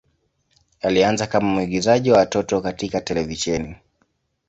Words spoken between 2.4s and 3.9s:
katika televisheni.